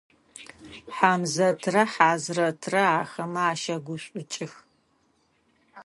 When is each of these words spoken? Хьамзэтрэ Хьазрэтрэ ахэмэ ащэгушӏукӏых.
Хьамзэтрэ 0.95 1.83
Хьазрэтрэ 1.93 2.81
ахэмэ 3.01 3.41
ащэгушӏукӏых. 3.51 4.53